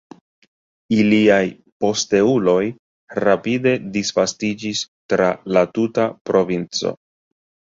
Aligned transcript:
Iliaj 0.95 1.41
posteuloj 1.83 2.63
rapide 3.29 3.75
disvastiĝis 3.99 4.83
tra 5.15 5.29
la 5.59 5.65
tuta 5.77 6.09
provinco. 6.33 6.97